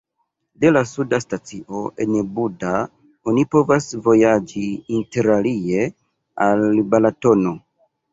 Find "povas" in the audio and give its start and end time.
3.55-3.85